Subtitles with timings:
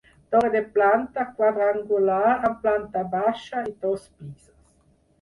[0.35, 4.55] Torre de planta quadrangular amb planta baixa i dos pisos.